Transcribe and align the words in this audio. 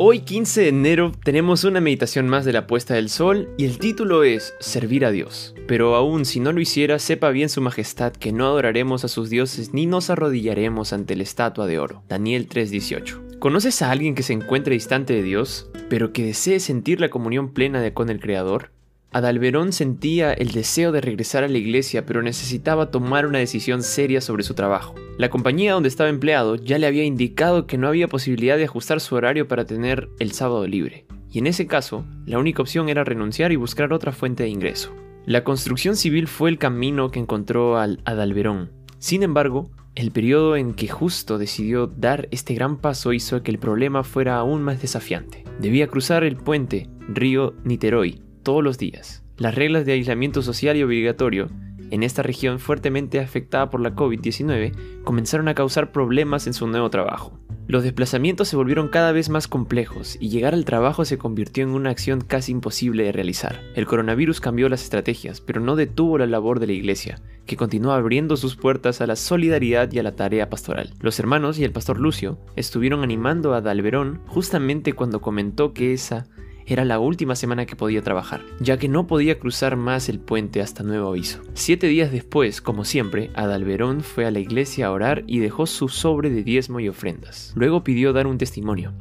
Hoy 0.00 0.20
15 0.20 0.60
de 0.60 0.68
enero 0.68 1.10
tenemos 1.24 1.64
una 1.64 1.80
meditación 1.80 2.28
más 2.28 2.44
de 2.44 2.52
la 2.52 2.68
puesta 2.68 2.94
del 2.94 3.10
sol 3.10 3.52
y 3.58 3.64
el 3.64 3.80
título 3.80 4.22
es 4.22 4.54
Servir 4.60 5.04
a 5.04 5.10
Dios. 5.10 5.56
Pero 5.66 5.96
aún 5.96 6.24
si 6.24 6.38
no 6.38 6.52
lo 6.52 6.60
hiciera, 6.60 7.00
sepa 7.00 7.30
bien 7.30 7.48
su 7.48 7.60
majestad 7.60 8.12
que 8.12 8.30
no 8.30 8.46
adoraremos 8.46 9.04
a 9.04 9.08
sus 9.08 9.28
dioses 9.28 9.74
ni 9.74 9.86
nos 9.86 10.08
arrodillaremos 10.08 10.92
ante 10.92 11.16
la 11.16 11.24
estatua 11.24 11.66
de 11.66 11.80
oro. 11.80 12.04
Daniel 12.08 12.46
3:18. 12.48 13.40
¿Conoces 13.40 13.82
a 13.82 13.90
alguien 13.90 14.14
que 14.14 14.22
se 14.22 14.34
encuentre 14.34 14.74
distante 14.74 15.14
de 15.14 15.24
Dios, 15.24 15.68
pero 15.88 16.12
que 16.12 16.26
desee 16.26 16.60
sentir 16.60 17.00
la 17.00 17.10
comunión 17.10 17.52
plena 17.52 17.92
con 17.92 18.08
el 18.08 18.20
Creador? 18.20 18.70
Adalberón 19.10 19.72
sentía 19.72 20.34
el 20.34 20.50
deseo 20.50 20.92
de 20.92 21.00
regresar 21.00 21.42
a 21.42 21.48
la 21.48 21.56
iglesia, 21.56 22.04
pero 22.04 22.22
necesitaba 22.22 22.90
tomar 22.90 23.26
una 23.26 23.38
decisión 23.38 23.82
seria 23.82 24.20
sobre 24.20 24.42
su 24.42 24.52
trabajo. 24.52 24.94
La 25.16 25.30
compañía 25.30 25.72
donde 25.72 25.88
estaba 25.88 26.10
empleado 26.10 26.56
ya 26.56 26.78
le 26.78 26.86
había 26.86 27.04
indicado 27.04 27.66
que 27.66 27.78
no 27.78 27.88
había 27.88 28.08
posibilidad 28.08 28.58
de 28.58 28.64
ajustar 28.64 29.00
su 29.00 29.14
horario 29.14 29.48
para 29.48 29.64
tener 29.64 30.10
el 30.18 30.32
sábado 30.32 30.66
libre, 30.66 31.06
y 31.30 31.38
en 31.38 31.46
ese 31.46 31.66
caso, 31.66 32.04
la 32.26 32.38
única 32.38 32.60
opción 32.60 32.90
era 32.90 33.02
renunciar 33.02 33.50
y 33.50 33.56
buscar 33.56 33.94
otra 33.94 34.12
fuente 34.12 34.42
de 34.42 34.50
ingreso. 34.50 34.94
La 35.24 35.42
construcción 35.42 35.96
civil 35.96 36.28
fue 36.28 36.50
el 36.50 36.58
camino 36.58 37.10
que 37.10 37.18
encontró 37.18 37.78
al 37.78 38.00
Adalberón. 38.04 38.72
Sin 38.98 39.22
embargo, 39.22 39.70
el 39.94 40.10
periodo 40.10 40.54
en 40.56 40.74
que 40.74 40.88
justo 40.88 41.38
decidió 41.38 41.86
dar 41.86 42.28
este 42.30 42.54
gran 42.54 42.76
paso 42.76 43.14
hizo 43.14 43.42
que 43.42 43.50
el 43.50 43.58
problema 43.58 44.04
fuera 44.04 44.36
aún 44.36 44.62
más 44.62 44.82
desafiante. 44.82 45.44
Debía 45.60 45.88
cruzar 45.88 46.24
el 46.24 46.36
puente 46.36 46.88
río 47.08 47.54
Niterói 47.64 48.27
todos 48.42 48.62
los 48.62 48.78
días. 48.78 49.22
Las 49.36 49.54
reglas 49.54 49.86
de 49.86 49.92
aislamiento 49.92 50.42
social 50.42 50.76
y 50.76 50.82
obligatorio 50.82 51.48
en 51.90 52.02
esta 52.02 52.22
región 52.22 52.58
fuertemente 52.58 53.20
afectada 53.20 53.70
por 53.70 53.80
la 53.80 53.94
COVID-19 53.94 55.02
comenzaron 55.04 55.48
a 55.48 55.54
causar 55.54 55.92
problemas 55.92 56.46
en 56.46 56.54
su 56.54 56.66
nuevo 56.66 56.90
trabajo. 56.90 57.38
Los 57.66 57.82
desplazamientos 57.82 58.48
se 58.48 58.56
volvieron 58.56 58.88
cada 58.88 59.12
vez 59.12 59.28
más 59.28 59.46
complejos 59.46 60.16
y 60.18 60.30
llegar 60.30 60.54
al 60.54 60.64
trabajo 60.64 61.04
se 61.04 61.18
convirtió 61.18 61.64
en 61.64 61.70
una 61.70 61.90
acción 61.90 62.22
casi 62.22 62.52
imposible 62.52 63.04
de 63.04 63.12
realizar. 63.12 63.60
El 63.74 63.84
coronavirus 63.84 64.40
cambió 64.40 64.70
las 64.70 64.82
estrategias, 64.82 65.42
pero 65.42 65.60
no 65.60 65.76
detuvo 65.76 66.16
la 66.16 66.26
labor 66.26 66.60
de 66.60 66.66
la 66.66 66.72
iglesia, 66.72 67.20
que 67.44 67.58
continuó 67.58 67.92
abriendo 67.92 68.38
sus 68.38 68.56
puertas 68.56 69.02
a 69.02 69.06
la 69.06 69.16
solidaridad 69.16 69.92
y 69.92 69.98
a 69.98 70.02
la 70.02 70.16
tarea 70.16 70.48
pastoral. 70.48 70.94
Los 71.00 71.18
hermanos 71.20 71.58
y 71.58 71.64
el 71.64 71.72
pastor 71.72 72.00
Lucio 72.00 72.38
estuvieron 72.56 73.02
animando 73.02 73.52
a 73.52 73.60
Dalverón 73.60 74.22
justamente 74.26 74.94
cuando 74.94 75.20
comentó 75.20 75.74
que 75.74 75.92
esa 75.92 76.26
era 76.68 76.84
la 76.84 76.98
última 76.98 77.34
semana 77.34 77.64
que 77.64 77.76
podía 77.76 78.02
trabajar, 78.02 78.42
ya 78.60 78.76
que 78.76 78.88
no 78.88 79.06
podía 79.06 79.38
cruzar 79.38 79.76
más 79.76 80.08
el 80.08 80.20
puente 80.20 80.60
hasta 80.60 80.82
nuevo 80.82 81.08
aviso. 81.08 81.40
Siete 81.54 81.86
días 81.86 82.12
después, 82.12 82.60
como 82.60 82.84
siempre, 82.84 83.30
Adalberón 83.34 84.02
fue 84.02 84.26
a 84.26 84.30
la 84.30 84.38
iglesia 84.38 84.86
a 84.86 84.92
orar 84.92 85.24
y 85.26 85.38
dejó 85.38 85.66
su 85.66 85.88
sobre 85.88 86.30
de 86.30 86.42
diezmo 86.42 86.78
y 86.78 86.88
ofrendas. 86.88 87.52
Luego 87.56 87.82
pidió 87.82 88.12
dar 88.12 88.26
un 88.26 88.36
testimonio. 88.36 88.92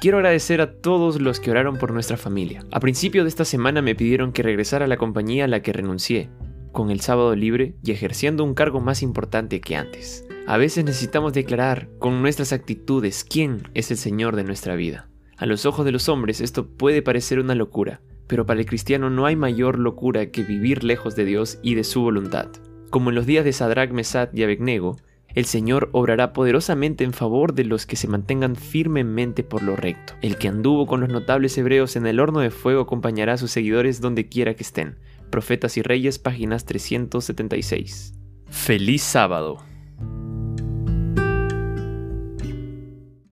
Quiero 0.00 0.18
agradecer 0.18 0.60
a 0.60 0.74
todos 0.80 1.20
los 1.20 1.40
que 1.40 1.50
oraron 1.50 1.76
por 1.76 1.92
nuestra 1.92 2.16
familia. 2.16 2.64
A 2.70 2.78
principio 2.78 3.24
de 3.24 3.28
esta 3.28 3.44
semana 3.44 3.82
me 3.82 3.96
pidieron 3.96 4.32
que 4.32 4.44
regresara 4.44 4.84
a 4.84 4.88
la 4.88 4.96
compañía 4.96 5.46
a 5.46 5.48
la 5.48 5.60
que 5.60 5.72
renuncié, 5.72 6.30
con 6.70 6.92
el 6.92 7.00
sábado 7.00 7.34
libre 7.34 7.74
y 7.82 7.90
ejerciendo 7.90 8.44
un 8.44 8.54
cargo 8.54 8.80
más 8.80 9.02
importante 9.02 9.60
que 9.60 9.74
antes. 9.74 10.24
A 10.46 10.56
veces 10.56 10.84
necesitamos 10.84 11.32
declarar 11.32 11.88
con 11.98 12.22
nuestras 12.22 12.52
actitudes 12.52 13.24
quién 13.24 13.68
es 13.74 13.90
el 13.90 13.96
Señor 13.96 14.36
de 14.36 14.44
nuestra 14.44 14.76
vida. 14.76 15.07
A 15.38 15.46
los 15.46 15.66
ojos 15.66 15.84
de 15.84 15.92
los 15.92 16.08
hombres 16.08 16.40
esto 16.40 16.66
puede 16.66 17.00
parecer 17.00 17.38
una 17.38 17.54
locura, 17.54 18.00
pero 18.26 18.44
para 18.44 18.58
el 18.58 18.66
cristiano 18.66 19.08
no 19.08 19.24
hay 19.24 19.36
mayor 19.36 19.78
locura 19.78 20.32
que 20.32 20.42
vivir 20.42 20.82
lejos 20.82 21.14
de 21.14 21.24
Dios 21.24 21.60
y 21.62 21.76
de 21.76 21.84
su 21.84 22.02
voluntad. 22.02 22.48
Como 22.90 23.10
en 23.10 23.14
los 23.14 23.24
días 23.24 23.44
de 23.44 23.52
Sadrach, 23.52 23.92
Mesad 23.92 24.30
y 24.32 24.42
Abednego, 24.42 24.96
el 25.34 25.44
Señor 25.44 25.90
obrará 25.92 26.32
poderosamente 26.32 27.04
en 27.04 27.12
favor 27.12 27.54
de 27.54 27.64
los 27.64 27.86
que 27.86 27.94
se 27.94 28.08
mantengan 28.08 28.56
firmemente 28.56 29.44
por 29.44 29.62
lo 29.62 29.76
recto. 29.76 30.14
El 30.22 30.38
que 30.38 30.48
anduvo 30.48 30.88
con 30.88 31.00
los 31.00 31.08
notables 31.08 31.56
hebreos 31.56 31.94
en 31.94 32.06
el 32.08 32.18
horno 32.18 32.40
de 32.40 32.50
fuego 32.50 32.82
acompañará 32.82 33.34
a 33.34 33.38
sus 33.38 33.52
seguidores 33.52 34.00
donde 34.00 34.28
quiera 34.28 34.54
que 34.54 34.64
estén. 34.64 34.98
Profetas 35.30 35.76
y 35.76 35.82
Reyes, 35.82 36.18
páginas 36.18 36.64
376. 36.64 38.14
Feliz 38.48 39.02
sábado. 39.02 39.67